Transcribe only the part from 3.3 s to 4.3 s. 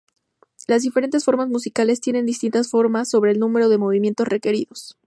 el número de movimientos